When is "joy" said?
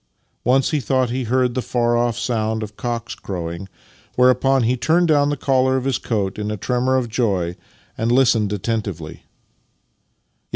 7.07-7.55